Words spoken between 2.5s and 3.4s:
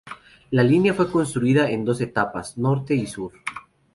norte y sur.